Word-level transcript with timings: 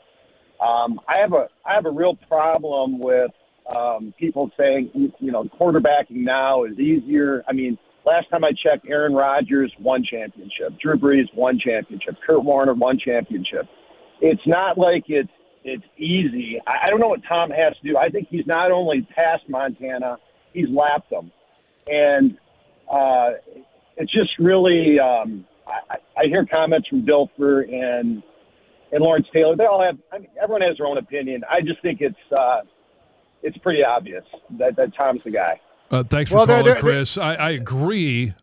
Um, 0.59 0.99
I 1.07 1.19
have 1.21 1.31
a 1.33 1.47
I 1.65 1.73
have 1.73 1.85
a 1.85 1.91
real 1.91 2.17
problem 2.27 2.99
with 2.99 3.31
um, 3.73 4.13
people 4.19 4.51
saying 4.57 4.91
you 4.93 5.31
know 5.31 5.45
quarterbacking 5.59 6.17
now 6.17 6.65
is 6.65 6.77
easier. 6.77 7.43
I 7.47 7.53
mean, 7.53 7.77
last 8.05 8.29
time 8.29 8.43
I 8.43 8.49
checked, 8.51 8.85
Aaron 8.89 9.13
Rodgers 9.13 9.71
won 9.79 10.03
championship, 10.03 10.77
Drew 10.81 10.97
Brees 10.97 11.33
won 11.33 11.59
championship, 11.63 12.15
Kurt 12.25 12.43
Warner 12.43 12.73
won 12.73 12.99
championship. 12.99 13.67
It's 14.21 14.41
not 14.45 14.77
like 14.77 15.05
it's 15.07 15.29
it's 15.63 15.83
easy. 15.97 16.57
I, 16.67 16.87
I 16.87 16.89
don't 16.89 16.99
know 16.99 17.09
what 17.09 17.21
Tom 17.27 17.49
has 17.51 17.75
to 17.81 17.87
do. 17.89 17.97
I 17.97 18.09
think 18.09 18.27
he's 18.29 18.45
not 18.47 18.71
only 18.71 19.07
passed 19.15 19.43
Montana, 19.49 20.17
he's 20.53 20.67
lapped 20.69 21.09
them, 21.09 21.31
and 21.87 22.37
uh, 22.91 23.31
it's 23.97 24.11
just 24.11 24.31
really. 24.39 24.97
Um, 24.99 25.45
I, 25.67 25.97
I 26.17 26.23
hear 26.25 26.45
comments 26.45 26.87
from 26.87 27.05
Dilfer 27.05 27.61
and 27.71 28.23
and 28.91 29.01
Lawrence 29.01 29.27
Taylor. 29.33 29.55
They 29.55 29.65
all 29.65 29.83
have. 29.83 29.97
I 30.11 30.19
mean, 30.19 30.29
everyone 30.41 30.61
has 30.61 30.77
their 30.77 30.87
own 30.87 30.97
opinion. 30.97 31.43
I 31.49 31.61
just 31.61 31.81
think 31.81 32.01
it's 32.01 32.15
uh, 32.35 32.61
it's 33.43 33.57
pretty 33.59 33.83
obvious 33.83 34.23
that, 34.57 34.75
that 34.77 34.95
Tom's 34.95 35.21
the 35.23 35.31
guy. 35.31 35.59
Uh, 35.91 36.03
thanks 36.03 36.29
for 36.29 36.37
Well, 36.37 36.45
they're- 36.45 36.57
calling, 36.63 36.73
they're- 36.73 36.81
Chris. 36.81 37.17
I, 37.17 37.35
I 37.35 37.49
agree. 37.51 38.33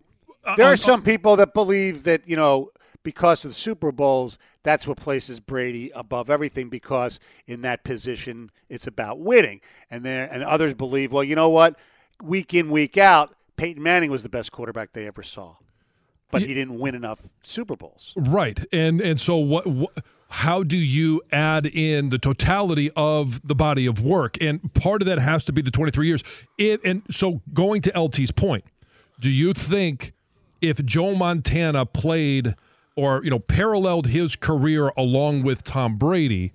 There 0.56 0.67
are 0.67 0.77
some 0.77 1.03
people 1.03 1.34
that 1.37 1.55
believe 1.55 2.05
that 2.05 2.28
you 2.28 2.37
know 2.37 2.70
because 3.03 3.44
of 3.44 3.50
the 3.53 3.56
Super 3.56 3.91
Bowls, 3.91 4.39
that's 4.67 4.84
what 4.84 4.97
places 4.97 5.39
Brady 5.39 5.92
above 5.95 6.28
everything 6.28 6.69
because 6.69 7.20
in 7.47 7.62
that 7.62 7.84
position 7.84 8.50
it's 8.69 8.86
about 8.86 9.20
winning. 9.20 9.61
And 9.89 10.05
there 10.05 10.28
and 10.31 10.42
others 10.42 10.75
believe, 10.75 11.12
well, 11.12 11.22
you 11.22 11.36
know 11.36 11.48
what, 11.48 11.78
week 12.20 12.53
in 12.53 12.69
week 12.69 12.98
out, 12.98 13.37
Peyton 13.56 13.81
Manning 13.81 14.11
was 14.11 14.25
the 14.25 14.28
best 14.28 14.50
quarterback 14.50 14.92
they 14.92 15.06
ever 15.06 15.22
saw, 15.22 15.55
but 16.33 16.42
he 16.42 16.53
didn't 16.53 16.81
win 16.81 16.97
enough 16.97 17.28
Super 17.43 17.77
Bowls. 17.77 18.12
Right, 18.16 18.62
and 18.72 19.00
and 19.00 19.21
so 19.21 19.37
what, 19.37 19.66
what? 19.69 20.04
How 20.28 20.65
do 20.65 20.77
you 20.77 21.22
add 21.31 21.66
in 21.66 22.09
the 22.09 22.19
totality 22.19 22.91
of 22.97 23.47
the 23.47 23.54
body 23.54 23.87
of 23.87 24.00
work? 24.03 24.37
And 24.43 24.75
part 24.75 25.00
of 25.00 25.06
that 25.06 25.21
has 25.21 25.44
to 25.44 25.53
be 25.53 25.62
the 25.62 25.71
23 25.71 26.09
years. 26.09 26.25
It, 26.59 26.81
and 26.84 27.03
so 27.09 27.41
going 27.54 27.81
to 27.83 27.97
LT's 27.97 28.33
point, 28.33 28.65
do 29.21 29.31
you 29.31 29.54
think 29.54 30.12
if 30.60 30.84
Joe 30.84 31.15
Montana 31.15 31.87
played 31.87 32.56
or 32.97 33.23
you 33.23 33.31
know 33.31 33.39
paralleled 33.39 34.09
his 34.09 34.34
career 34.37 34.91
along 34.97 35.43
with 35.43 35.62
Tom 35.62 35.97
Brady, 35.97 36.53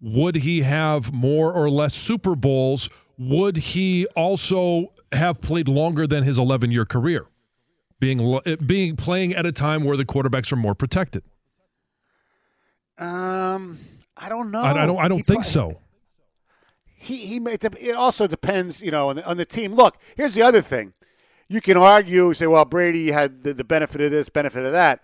would 0.00 0.36
he 0.36 0.62
have 0.62 1.12
more 1.12 1.52
or 1.52 1.70
less 1.70 1.94
Super 1.94 2.34
Bowls? 2.34 2.88
Would 3.18 3.56
he 3.56 4.06
also 4.16 4.92
have 5.12 5.40
played 5.40 5.68
longer 5.68 6.06
than 6.06 6.22
his 6.24 6.38
11 6.38 6.70
year 6.70 6.84
career? 6.84 7.26
Being 8.00 8.40
being 8.64 8.96
playing 8.96 9.34
at 9.34 9.44
a 9.44 9.52
time 9.52 9.84
where 9.84 9.96
the 9.96 10.04
quarterbacks 10.04 10.52
are 10.52 10.56
more 10.56 10.74
protected. 10.74 11.24
Um, 12.96 13.78
I 14.16 14.28
don't 14.28 14.50
know. 14.50 14.60
I, 14.60 14.82
I 14.82 14.86
don't. 14.86 14.98
I 14.98 15.08
don't 15.08 15.18
He 15.18 15.22
think 15.24 15.42
pro- 15.42 15.50
so. 15.50 15.80
He 16.94 17.26
he. 17.26 17.40
May, 17.40 17.54
it 17.54 17.94
also 17.96 18.26
depends, 18.26 18.82
you 18.82 18.90
know, 18.92 19.08
on 19.08 19.16
the, 19.16 19.26
on 19.28 19.36
the 19.36 19.44
team. 19.44 19.74
Look, 19.74 19.98
here's 20.16 20.34
the 20.34 20.42
other 20.42 20.60
thing. 20.60 20.92
You 21.48 21.60
can 21.60 21.76
argue, 21.76 22.34
say, 22.34 22.46
well, 22.46 22.66
Brady 22.66 23.10
had 23.10 23.42
the, 23.42 23.54
the 23.54 23.64
benefit 23.64 24.00
of 24.00 24.10
this, 24.10 24.28
benefit 24.28 24.66
of 24.66 24.72
that. 24.72 25.02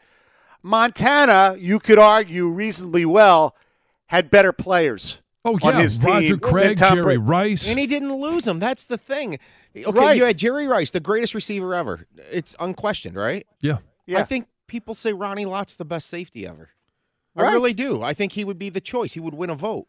Montana, 0.65 1.57
you 1.59 1.79
could 1.79 1.99
argue 1.99 2.49
reasonably 2.49 3.05
well, 3.05 3.55
had 4.07 4.31
better 4.31 4.53
players. 4.53 5.21
Oh 5.45 5.59
on 5.63 5.75
his 5.75 5.99
team 5.99 6.11
Roger 6.11 6.29
than 6.31 6.39
Craig, 6.41 6.79
Jerry 6.79 7.19
Bra- 7.19 7.39
Rice. 7.39 7.67
And 7.69 7.79
he 7.79 7.87
didn't 7.87 8.15
lose 8.15 8.45
them. 8.47 8.61
That's 8.61 8.85
the 8.85 8.97
thing. 8.97 9.39
Okay, 9.77 9.91
Right. 9.99 10.17
you 10.17 10.25
had 10.25 10.39
Jerry 10.39 10.67
Rice, 10.67 10.91
the 10.91 11.01
greatest 11.01 11.35
receiver 11.35 11.75
ever. 11.75 12.07
It's 12.33 12.57
unquestioned, 12.59 13.15
right? 13.17 13.47
yeah, 13.61 13.79
Yeah. 14.07 14.21
I 14.21 14.23
think 14.25 14.47
people 14.69 14.95
say 14.95 15.13
Ronnie 15.13 15.45
Lott's 15.45 15.77
the 15.77 15.85
best 15.85 16.09
safety 16.09 16.47
ever. 16.47 16.71
I 17.37 17.53
really 17.53 17.75
do. 17.75 18.03
I 18.03 18.15
think 18.15 18.33
he 18.33 18.45
would 18.45 18.59
be 18.59 18.71
the 18.71 18.81
choice. 18.81 19.13
He 19.13 19.21
would 19.21 19.35
win 19.35 19.51
a 19.51 19.55
vote. 19.55 19.87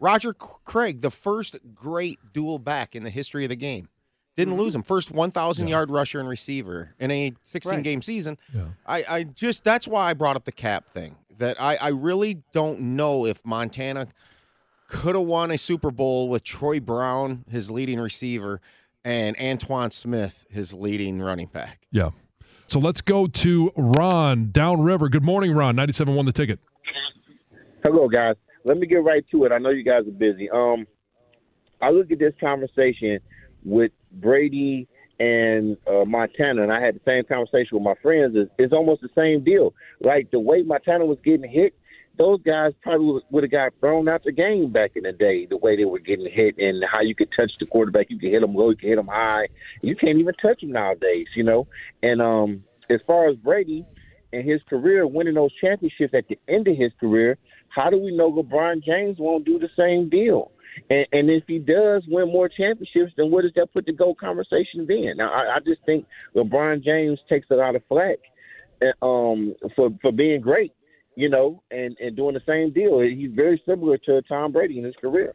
Roger 0.00 0.32
C- 0.40 0.46
Craig, 0.64 1.02
the 1.02 1.10
first 1.10 1.56
great 1.74 2.18
dual 2.32 2.58
back 2.58 2.96
in 2.96 3.02
the 3.04 3.10
history 3.10 3.44
of 3.44 3.50
the 3.50 3.56
game. 3.56 3.88
Didn't 4.36 4.56
lose 4.56 4.74
him. 4.74 4.82
First 4.82 5.10
1,000 5.12 5.68
yard 5.68 5.90
rusher 5.90 6.18
and 6.20 6.28
receiver 6.28 6.94
in 6.98 7.10
a 7.10 7.32
16 7.44 7.72
Right. 7.74 7.82
game 7.84 8.02
season. 8.02 8.36
Yeah. 8.52 8.64
I, 8.86 9.04
I 9.08 9.22
just, 9.24 9.62
that's 9.64 9.86
why 9.86 10.10
I 10.10 10.14
brought 10.14 10.34
up 10.36 10.44
the 10.44 10.52
cap 10.52 10.92
thing. 10.92 11.16
That 11.38 11.60
I, 11.60 11.76
I 11.76 11.88
really 11.88 12.42
don't 12.52 12.80
know 12.80 13.26
if 13.26 13.44
Montana 13.44 14.08
could 14.88 15.14
have 15.16 15.24
won 15.24 15.50
a 15.50 15.58
Super 15.58 15.90
Bowl 15.90 16.28
with 16.28 16.44
Troy 16.44 16.78
Brown, 16.80 17.44
his 17.50 17.70
leading 17.70 17.98
receiver, 18.00 18.60
and 19.04 19.36
Antowain 19.36 19.92
Smith, 19.92 20.46
his 20.50 20.72
leading 20.74 21.20
running 21.20 21.46
back. 21.48 21.86
yeah. 21.90 22.10
So 22.66 22.78
let's 22.78 23.02
go 23.02 23.26
to 23.26 23.70
Ron 23.76 24.50
downriver. 24.50 25.10
Good 25.10 25.22
morning, 25.22 25.52
Ron. 25.52 25.76
Ninety-seven 25.76 26.14
won 26.14 26.24
the 26.24 26.32
ticket. 26.32 26.58
Hello, 27.82 28.08
guys. 28.08 28.36
Let 28.64 28.78
me 28.78 28.86
get 28.86 29.04
right 29.04 29.22
to 29.32 29.44
it. 29.44 29.52
I 29.52 29.58
know 29.58 29.68
you 29.68 29.84
guys 29.84 30.08
are 30.08 30.10
busy. 30.12 30.48
Um, 30.50 30.86
I 31.82 31.90
look 31.90 32.10
at 32.10 32.18
this 32.18 32.32
conversation 32.40 33.18
with 33.64 33.92
Brady 34.12 34.88
and 35.20 35.76
uh, 35.86 36.04
Montana, 36.04 36.62
and 36.62 36.72
I 36.72 36.80
had 36.80 36.96
the 36.96 37.00
same 37.04 37.24
conversation 37.24 37.70
with 37.72 37.82
my 37.82 37.94
friends. 38.02 38.34
It's, 38.36 38.50
it's 38.58 38.72
almost 38.72 39.02
the 39.02 39.08
same 39.14 39.44
deal. 39.44 39.74
Like 40.00 40.30
the 40.30 40.40
way 40.40 40.62
Montana 40.62 41.04
was 41.04 41.18
getting 41.24 41.48
hit, 41.48 41.74
those 42.16 42.40
guys 42.42 42.72
probably 42.82 43.22
would 43.30 43.42
have 43.42 43.50
got 43.50 43.72
thrown 43.80 44.08
out 44.08 44.22
the 44.24 44.32
game 44.32 44.70
back 44.70 44.92
in 44.94 45.02
the 45.02 45.12
day. 45.12 45.46
The 45.46 45.56
way 45.56 45.76
they 45.76 45.84
were 45.84 45.98
getting 45.98 46.30
hit 46.30 46.58
and 46.58 46.84
how 46.84 47.00
you 47.00 47.14
could 47.14 47.30
touch 47.36 47.52
the 47.58 47.66
quarterback, 47.66 48.10
you 48.10 48.18
could 48.18 48.30
hit 48.30 48.40
them 48.40 48.54
low, 48.54 48.70
you 48.70 48.76
could 48.76 48.88
hit 48.88 48.96
them 48.96 49.08
high. 49.08 49.48
You 49.82 49.96
can't 49.96 50.18
even 50.18 50.34
touch 50.34 50.60
them 50.60 50.72
nowadays, 50.72 51.26
you 51.34 51.42
know. 51.42 51.66
And 52.02 52.22
um, 52.22 52.64
as 52.88 53.00
far 53.06 53.28
as 53.28 53.36
Brady 53.36 53.84
and 54.32 54.48
his 54.48 54.62
career, 54.68 55.06
winning 55.06 55.34
those 55.34 55.52
championships 55.60 56.14
at 56.14 56.28
the 56.28 56.38
end 56.48 56.68
of 56.68 56.76
his 56.76 56.92
career, 57.00 57.36
how 57.68 57.90
do 57.90 57.98
we 57.98 58.16
know 58.16 58.30
LeBron 58.32 58.84
James 58.84 59.18
won't 59.18 59.44
do 59.44 59.58
the 59.58 59.70
same 59.76 60.08
deal? 60.08 60.52
And, 60.90 61.06
and 61.12 61.30
if 61.30 61.44
he 61.46 61.58
does 61.58 62.04
win 62.08 62.32
more 62.32 62.48
championships, 62.48 63.12
then 63.16 63.30
what 63.30 63.42
does 63.42 63.52
that 63.56 63.72
put 63.72 63.86
the 63.86 63.92
GOAT 63.92 64.18
conversation 64.18 64.86
then? 64.86 65.14
Now, 65.16 65.32
I, 65.32 65.56
I 65.56 65.58
just 65.60 65.80
think 65.86 66.06
LeBron 66.34 66.82
James 66.82 67.18
takes 67.28 67.46
a 67.50 67.54
lot 67.54 67.76
of 67.76 67.82
flack 67.88 68.18
um, 69.02 69.54
for 69.76 69.90
for 70.02 70.12
being 70.12 70.40
great, 70.40 70.72
you 71.14 71.28
know, 71.28 71.62
and, 71.70 71.96
and 72.00 72.16
doing 72.16 72.34
the 72.34 72.42
same 72.46 72.72
deal. 72.72 73.00
He's 73.00 73.32
very 73.34 73.62
similar 73.66 73.98
to 73.98 74.22
Tom 74.22 74.52
Brady 74.52 74.78
in 74.78 74.84
his 74.84 74.94
career. 75.00 75.34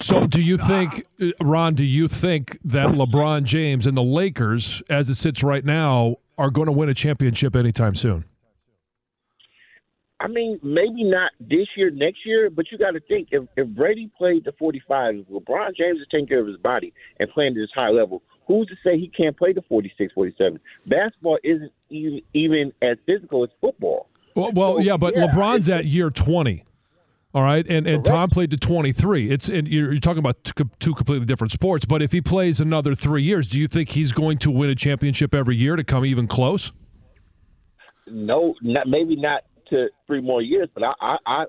So 0.00 0.26
do 0.26 0.40
you 0.40 0.58
think, 0.58 1.06
uh, 1.22 1.26
Ron? 1.40 1.74
Do 1.74 1.84
you 1.84 2.08
think 2.08 2.58
that 2.64 2.88
LeBron 2.88 3.44
James 3.44 3.86
and 3.86 3.96
the 3.96 4.02
Lakers, 4.02 4.82
as 4.90 5.08
it 5.08 5.14
sits 5.14 5.42
right 5.44 5.64
now, 5.64 6.16
are 6.36 6.50
going 6.50 6.66
to 6.66 6.72
win 6.72 6.88
a 6.88 6.94
championship 6.94 7.54
anytime 7.54 7.94
soon? 7.94 8.24
I 10.24 10.26
mean, 10.26 10.58
maybe 10.62 11.04
not 11.04 11.32
this 11.38 11.66
year, 11.76 11.90
next 11.90 12.20
year, 12.24 12.48
but 12.48 12.64
you 12.72 12.78
got 12.78 12.92
to 12.92 13.00
think 13.00 13.28
if, 13.30 13.44
if 13.58 13.68
Brady 13.68 14.10
played 14.16 14.46
the 14.46 14.52
45, 14.52 15.16
if 15.16 15.26
LeBron 15.28 15.76
James 15.76 16.00
is 16.00 16.06
taking 16.10 16.26
care 16.26 16.40
of 16.40 16.46
his 16.46 16.56
body 16.56 16.94
and 17.20 17.28
playing 17.28 17.50
at 17.50 17.56
this 17.56 17.68
high 17.74 17.90
level, 17.90 18.22
who's 18.48 18.66
to 18.68 18.74
say 18.82 18.98
he 18.98 19.08
can't 19.14 19.36
play 19.36 19.52
the 19.52 19.60
46, 19.68 20.14
47? 20.14 20.58
Basketball 20.86 21.36
isn't 21.44 21.70
even, 21.90 22.22
even 22.32 22.72
as 22.80 22.96
physical 23.04 23.44
as 23.44 23.50
football. 23.60 24.08
Well, 24.34 24.50
well 24.54 24.76
So, 24.76 24.80
yeah, 24.80 24.96
but 24.96 25.14
yeah, 25.14 25.26
LeBron's 25.26 25.68
at 25.68 25.84
year 25.84 26.08
twenty. 26.08 26.64
All 27.34 27.42
right, 27.42 27.66
and 27.68 27.86
and 27.86 28.02
Tom 28.04 28.30
played 28.30 28.50
to 28.52 28.56
23. 28.56 29.30
It's 29.30 29.48
and 29.48 29.68
you're, 29.68 29.92
you're 29.92 30.00
talking 30.00 30.20
about 30.20 30.42
two, 30.42 30.70
two 30.78 30.94
completely 30.94 31.26
different 31.26 31.52
sports. 31.52 31.84
But 31.84 32.00
if 32.00 32.12
he 32.12 32.20
plays 32.22 32.60
another 32.60 32.94
three 32.94 33.22
years, 33.22 33.48
do 33.48 33.60
you 33.60 33.68
think 33.68 33.90
he's 33.90 34.12
going 34.12 34.38
to 34.38 34.50
win 34.50 34.70
a 34.70 34.74
championship 34.74 35.34
every 35.34 35.56
year 35.56 35.76
to 35.76 35.84
come 35.84 36.06
even 36.06 36.26
close? 36.28 36.72
No, 38.06 38.54
not, 38.62 38.86
maybe 38.86 39.16
not 39.16 39.42
to 39.70 39.88
three 40.06 40.20
more 40.20 40.42
years, 40.42 40.68
but 40.74 40.82
I, 40.84 40.92
I, 41.00 41.16
I 41.26 41.44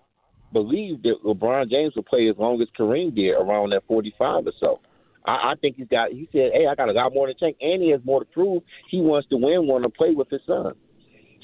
believe 0.53 1.01
that 1.03 1.15
LeBron 1.25 1.69
James 1.69 1.95
will 1.95 2.03
play 2.03 2.27
as 2.29 2.35
long 2.37 2.61
as 2.61 2.67
Kareem 2.79 3.15
did, 3.15 3.31
around 3.33 3.71
that 3.71 3.83
45 3.87 4.47
or 4.47 4.51
so. 4.59 4.79
I, 5.25 5.31
I 5.31 5.53
think 5.59 5.75
he's 5.77 5.87
got. 5.87 6.11
He 6.11 6.29
said, 6.31 6.51
"Hey, 6.53 6.67
I 6.69 6.75
got 6.75 6.89
a 6.89 6.91
lot 6.91 7.13
more 7.13 7.27
to 7.27 7.33
take, 7.33 7.57
and 7.61 7.81
he 7.81 7.89
has 7.91 8.01
more 8.05 8.19
to 8.19 8.25
prove. 8.27 8.61
He 8.89 9.01
wants 9.01 9.27
to 9.29 9.37
win 9.37 9.65
want 9.67 9.83
to 9.83 9.89
play 9.89 10.11
with 10.13 10.29
his 10.29 10.41
son." 10.45 10.73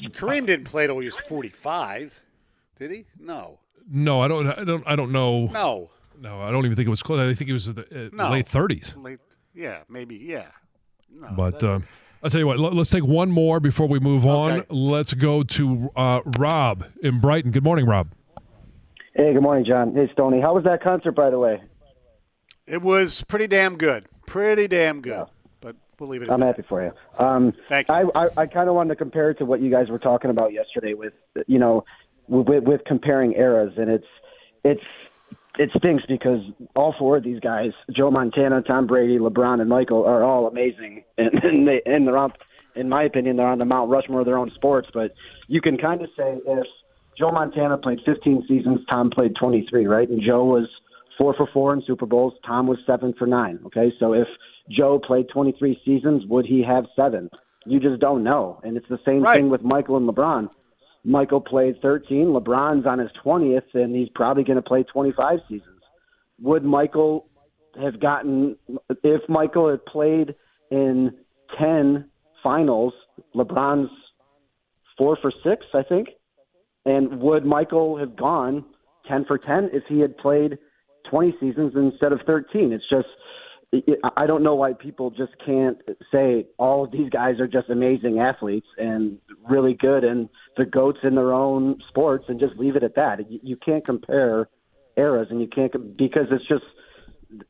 Kareem 0.10 0.46
didn't 0.46 0.66
play 0.66 0.88
till 0.88 1.00
he 1.00 1.06
was 1.06 1.18
45, 1.20 2.22
did 2.80 2.92
he? 2.92 3.06
No. 3.20 3.60
No, 3.92 4.22
I 4.22 4.28
don't. 4.28 4.48
I 4.48 4.64
don't. 4.64 4.84
I 4.88 4.96
don't 4.96 5.12
know. 5.12 5.48
No. 5.48 5.90
No, 6.20 6.40
I 6.42 6.52
don't 6.52 6.66
even 6.66 6.76
think 6.76 6.88
it 6.88 6.92
was 6.92 7.02
close. 7.02 7.20
I 7.20 7.34
think 7.34 7.50
it 7.50 7.54
was 7.54 7.66
the, 7.66 7.82
uh, 7.82 8.10
No. 8.14 8.30
late 8.32 8.46
30s. 8.46 8.94
Late, 9.04 9.20
yeah, 9.56 9.80
maybe, 9.90 10.16
yeah. 10.18 10.46
No, 11.12 11.30
But 11.36 11.60
that- 11.60 11.68
uh, 11.70 11.80
I'll 12.24 12.30
tell 12.30 12.40
you 12.40 12.48
what. 12.48 12.60
Let, 12.60 12.74
us 12.74 12.90
take 12.90 13.04
one 13.04 13.32
more 13.32 13.60
before 13.60 13.88
we 13.88 14.00
move 14.00 14.26
on. 14.26 14.52
Okay. 14.52 14.68
Let's 14.70 15.14
go 15.14 15.44
to 15.44 15.90
uh, 15.96 16.22
Rob 16.38 16.86
in 17.02 17.20
Brighton. 17.20 17.52
Good 17.52 17.64
morning, 17.64 17.86
Rob. 17.86 18.10
Hey, 19.16 19.34
good 19.34 19.42
morning, 19.42 19.66
John. 19.66 19.94
Hey, 19.96 20.10
Stoney. 20.14 20.40
How 20.40 20.54
was 20.54 20.64
that 20.66 20.84
concert, 20.84 21.14
by 21.14 21.30
the 21.30 21.40
way? 21.40 21.62
it 22.68 22.82
was 22.82 23.24
pretty 23.24 23.48
damn 23.48 23.78
good. 23.78 24.06
Pretty 24.26 24.68
damn 24.68 25.02
good. 25.02 25.26
But 25.60 25.76
we'll 26.00 26.10
leave 26.10 26.22
it 26.22 26.30
at 26.30 26.34
I'm 26.34 26.40
that. 26.40 26.48
happy 26.48 26.64
for 26.68 26.84
you. 26.84 26.92
Um, 27.20 27.54
Thank 27.68 27.90
you. 27.90 28.12
I, 28.16 28.26
I, 28.26 28.30
I 28.38 28.46
kind 28.46 28.70
of 28.70 28.76
wanted 28.76 28.90
to 28.90 28.96
compare 28.96 29.32
it 29.32 29.38
to 29.40 29.46
what 29.46 29.62
you 29.62 29.70
guys 29.70 29.90
were 29.90 30.00
talking 30.00 30.30
about 30.30 30.54
yesterday 30.54 30.94
with, 30.94 31.14
you 31.48 31.60
know, 31.60 31.84
with, 32.28 32.64
with 32.64 32.82
comparing 32.86 33.34
eras, 33.34 33.74
and 33.78 33.90
it's 33.90 34.06
it's 34.64 34.84
it 35.60 35.70
stinks 35.78 36.04
because 36.08 36.40
all 36.76 36.96
four 36.98 37.18
of 37.18 37.24
these 37.24 37.40
guys, 37.40 37.72
Joe 37.96 38.10
Montana, 38.12 38.62
Tom 38.62 38.88
Brady, 38.88 39.18
LeBron, 39.18 39.60
and 39.60 39.70
Michael, 39.70 40.06
are 40.06 40.24
all 40.24 40.48
amazing, 40.48 41.04
and, 41.18 41.34
and 41.44 41.68
they 41.68 41.82
and 41.86 42.08
they're 42.08 42.18
on, 42.18 42.32
in 42.76 42.88
my 42.90 43.04
opinion, 43.04 43.38
they're 43.38 43.48
on 43.48 43.60
the 43.60 43.66
Mount 43.66 43.90
Rushmore 43.90 44.22
of 44.22 44.26
their 44.26 44.38
own 44.38 44.52
sports. 44.56 44.88
But 44.94 45.14
you 45.48 45.62
can 45.62 45.78
kind 45.78 46.02
of 46.02 46.10
say 46.18 46.40
if 46.48 46.66
Joe 47.18 47.32
Montana 47.32 47.78
played 47.78 48.00
15 48.06 48.46
seasons, 48.48 48.80
Tom 48.90 49.10
played 49.10 49.34
23, 49.40 49.86
right? 49.88 50.10
And 50.10 50.22
Joe 50.22 50.46
was 50.46 50.68
four 51.18 51.34
for 51.36 51.48
four 51.54 51.74
in 51.74 51.84
Super 51.86 52.06
Bowls. 52.06 52.34
Tom 52.46 52.68
was 52.68 52.80
seven 52.88 53.14
for 53.20 53.28
nine. 53.28 53.60
Okay, 53.66 53.92
so 54.00 54.14
if 54.14 54.28
Joe 54.70 55.00
played 55.06 55.28
23 55.34 55.80
seasons, 55.84 56.24
would 56.28 56.46
he 56.46 56.64
have 56.64 56.86
seven? 56.96 57.30
You 57.66 57.80
just 57.80 58.00
don't 58.00 58.24
know. 58.24 58.60
And 58.64 58.78
it's 58.78 58.88
the 58.90 59.00
same 59.06 59.22
Right. 59.22 59.36
thing 59.36 59.50
with 59.50 59.62
Michael 59.64 59.98
and 59.98 60.08
LeBron. 60.08 60.50
Michael 61.04 61.42
played 61.42 61.82
13. 61.82 62.28
LeBron's 62.28 62.86
on 62.86 63.00
his 63.00 63.10
20th, 63.26 63.74
and 63.74 63.96
he's 63.96 64.10
probably 64.14 64.44
going 64.44 64.58
to 64.58 64.62
play 64.62 64.84
25 64.84 65.40
seasons. 65.50 65.82
Would 66.42 66.64
Michael 66.64 67.28
have 67.82 68.00
gotten, 68.00 68.56
if 69.04 69.22
Michael 69.30 69.70
had 69.70 69.86
played 69.86 70.36
in 70.70 71.12
10 71.60 72.06
finals, 72.44 72.94
LeBron's 73.36 73.90
four 74.98 75.18
for 75.22 75.32
six, 75.44 75.66
I 75.74 75.84
think. 75.84 76.10
And 76.86 77.20
would 77.20 77.46
Michael 77.46 77.98
have 77.98 78.16
gone 78.16 78.66
10 79.08 79.26
for 79.26 79.38
10 79.38 79.70
if 79.74 79.84
he 79.88 80.00
had 80.00 80.18
played 80.18 80.58
20 81.10 81.36
seasons 81.40 81.74
instead 81.76 82.12
of 82.12 82.20
13? 82.26 82.72
It's 82.72 82.84
just, 82.90 83.08
I 84.18 84.26
don't 84.26 84.44
know 84.44 84.56
why 84.56 84.74
people 84.74 85.12
just 85.12 85.32
can't 85.46 85.78
say 86.12 86.46
all 86.58 86.84
of 86.84 86.92
these 86.92 87.10
guys 87.10 87.40
are 87.40 87.48
just 87.48 87.70
amazing 87.70 88.20
athletes 88.20 88.68
and 88.78 89.18
really 89.50 89.74
good 89.74 90.04
and 90.04 90.28
the 90.58 90.66
goats 90.66 91.00
in 91.04 91.16
their 91.16 91.34
own 91.34 91.80
sports 91.88 92.26
and 92.28 92.38
just 92.40 92.58
leave 92.58 92.76
it 92.76 92.84
at 92.84 92.96
that. 92.96 93.32
You, 93.32 93.40
you 93.42 93.56
can't 93.56 93.86
compare 93.86 94.50
eras 94.98 95.28
and 95.30 95.40
you 95.40 95.48
can't 95.48 95.72
because 95.98 96.28
it's 96.32 96.46
just 96.48 96.66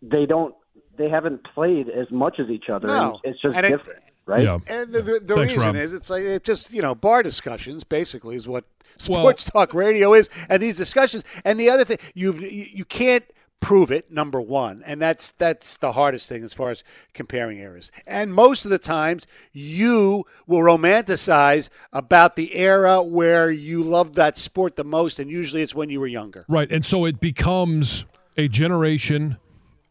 they 0.02 0.28
don't 0.28 0.54
they 0.98 1.10
haven't 1.10 1.42
played 1.56 1.90
as 1.90 2.06
much 2.12 2.40
as 2.40 2.50
each 2.50 2.70
other. 2.72 2.88
No. 2.88 3.20
and 3.24 3.34
it's 3.34 3.42
just 3.42 3.58
And 3.58 3.66
it- 3.66 3.70
different, 3.70 4.00
right? 4.28 4.44
Yeah. 4.44 4.60
And 4.68 4.94
the, 4.94 5.02
the, 5.02 5.20
the 5.20 5.36
Thanks, 5.36 5.54
reason 5.54 5.68
Rob. 5.70 5.76
is 5.76 5.94
it's 5.94 6.10
like 6.12 6.22
it 6.22 6.44
just 6.44 6.72
you 6.72 6.84
know 6.84 6.94
bar 6.94 7.24
discussions 7.24 7.84
basically 7.84 8.36
is 8.36 8.48
what 8.48 8.66
sports 8.98 9.44
talk 9.44 9.74
radio 9.74 10.14
is, 10.14 10.30
and 10.50 10.62
these 10.62 10.76
discussions. 10.76 11.24
And 11.44 11.60
the 11.60 11.70
other 11.70 11.84
thing 11.84 11.98
you 12.14 12.34
you 12.36 12.86
can't 12.86 13.24
prove 13.62 13.92
it 13.92 14.12
number 14.12 14.42
one, 14.42 14.84
and 14.86 15.02
that's 15.02 15.32
that's 15.32 15.78
the 15.78 15.94
hardest 15.94 16.28
thing 16.28 16.44
as 16.44 16.52
far 16.52 16.72
as 16.72 16.84
comparing 17.14 17.60
eras. 17.60 17.92
And 18.06 18.34
most 18.34 18.66
of 18.66 18.72
the 18.72 18.80
times 18.80 19.26
you 19.54 20.26
will 20.48 20.60
romanticize 20.60 21.70
about 21.94 22.36
the 22.36 22.54
era 22.56 23.02
where 23.02 23.50
you 23.52 23.84
loved 23.84 24.16
that 24.16 24.38
sport 24.38 24.76
the 24.76 24.84
most, 24.84 25.20
and 25.20 25.30
usually 25.32 25.62
it's 25.62 25.76
when 25.76 25.90
you 25.90 26.00
were 26.00 26.08
younger. 26.08 26.44
Right, 26.50 26.70
and 26.72 26.86
so 26.86 27.06
it 27.06 27.22
becomes 27.22 28.04
a 28.36 28.48
generation 28.50 29.38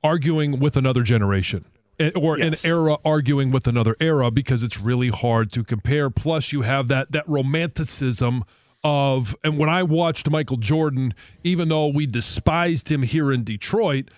arguing 0.04 0.58
with 0.60 0.76
another 0.76 1.02
generation. 1.02 1.64
eh, 2.00 2.10
Or 2.16 2.38
Yes. 2.38 2.64
an 2.64 2.70
era 2.70 2.96
arguing 3.04 3.50
with 3.50 3.66
another 3.68 3.94
era 4.00 4.30
because 4.30 4.62
it's 4.62 4.80
really 4.80 5.10
hard 5.10 5.52
to 5.52 5.62
compare. 5.62 6.08
Plus, 6.10 6.50
you 6.52 6.62
have 6.62 6.88
that 6.88 7.12
that 7.12 7.28
romanticism 7.28 8.42
of, 8.82 9.36
and 9.44 9.58
when 9.58 9.68
I 9.68 9.82
watched 9.82 10.30
Michael 10.30 10.56
Jordan, 10.56 11.14
even 11.44 11.68
though 11.68 11.88
we 11.88 12.06
despised 12.06 12.90
him 12.90 13.02
here 13.02 13.32
in 13.32 13.44
Detroit, 13.44 14.10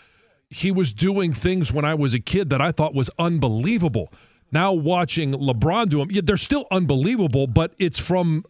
he 0.51 0.71
was 0.71 0.93
doing 0.93 1.33
things 1.33 1.73
when 1.73 1.85
I 1.85 1.95
was 1.95 2.15
a 2.15 2.21
kid 2.21 2.51
that 2.51 2.61
I 2.61 2.73
thought 2.73 2.95
was 2.95 3.11
unbelievable. 3.19 4.13
Now 4.53 4.73
watching 4.73 5.33
LeBron 5.33 5.89
do 5.89 5.99
them, 5.99 6.11
yeah, 6.11 6.21
they're 6.23 6.37
still 6.37 6.67
unbelievable, 6.71 7.47
but 7.47 7.75
it's 7.79 7.99
from 7.99 8.45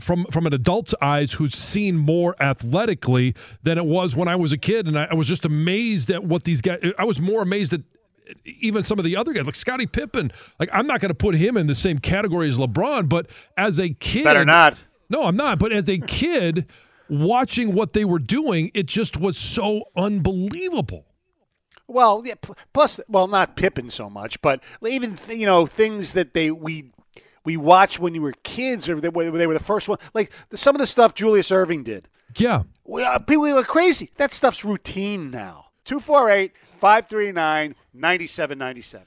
from 0.00 0.24
from 0.30 0.46
an 0.46 0.54
adult's 0.54 0.94
eyes 1.02 1.32
who's 1.34 1.54
seen 1.54 1.96
more 1.96 2.34
athletically 2.40 3.34
than 3.62 3.76
it 3.76 3.84
was 3.84 4.16
when 4.16 4.26
I 4.26 4.36
was 4.36 4.50
a 4.50 4.56
kid, 4.56 4.86
and 4.86 4.98
I, 4.98 5.08
I 5.10 5.14
was 5.14 5.28
just 5.28 5.44
amazed 5.44 6.10
at 6.10 6.24
what 6.24 6.44
these 6.44 6.62
guys. 6.62 6.80
I 6.98 7.04
was 7.04 7.20
more 7.20 7.42
amazed 7.42 7.74
at 7.74 7.82
even 8.44 8.84
some 8.84 8.98
of 8.98 9.04
the 9.04 9.16
other 9.16 9.32
guys, 9.32 9.44
like 9.46 9.54
Scottie 9.54 9.86
Pippen. 9.86 10.32
Like 10.58 10.70
I'm 10.72 10.86
not 10.86 11.00
going 11.00 11.10
to 11.10 11.14
put 11.14 11.34
him 11.34 11.56
in 11.56 11.66
the 11.66 11.74
same 11.74 11.98
category 11.98 12.48
as 12.48 12.58
LeBron, 12.58 13.08
but 13.10 13.26
as 13.56 13.78
a 13.78 13.90
kid, 13.90 14.24
Better 14.24 14.44
not. 14.44 14.78
No, 15.08 15.24
I'm 15.24 15.36
not. 15.36 15.58
But 15.58 15.72
as 15.72 15.88
a 15.88 15.98
kid, 15.98 16.66
watching 17.08 17.72
what 17.74 17.92
they 17.92 18.04
were 18.04 18.18
doing, 18.18 18.70
it 18.74 18.86
just 18.86 19.16
was 19.16 19.36
so 19.38 19.84
unbelievable. 19.96 21.04
Well, 21.86 22.22
yeah. 22.24 22.34
Plus, 22.72 23.00
well, 23.08 23.26
not 23.28 23.56
Pippen 23.56 23.88
so 23.90 24.10
much, 24.10 24.40
but 24.42 24.62
even 24.86 25.16
th- 25.16 25.38
you 25.38 25.46
know 25.46 25.64
things 25.66 26.12
that 26.12 26.34
they 26.34 26.50
we 26.50 26.90
we 27.44 27.56
watched 27.56 27.98
when 27.98 28.14
you 28.14 28.20
were 28.20 28.34
kids, 28.42 28.88
or 28.90 29.00
they, 29.00 29.08
were- 29.08 29.30
they 29.30 29.46
were 29.46 29.54
the 29.54 29.60
first 29.60 29.88
one. 29.88 29.96
Like 30.12 30.30
the, 30.50 30.58
some 30.58 30.74
of 30.74 30.80
the 30.80 30.86
stuff 30.86 31.14
Julius 31.14 31.50
Erving 31.50 31.84
did. 31.84 32.08
Yeah, 32.36 32.64
We, 32.84 33.02
uh, 33.02 33.18
people 33.20 33.44
were 33.54 33.62
crazy. 33.62 34.10
That 34.16 34.32
stuff's 34.32 34.62
routine 34.64 35.30
now. 35.30 35.68
248 35.86 36.52
539 36.76 37.74
9797. 37.94 39.06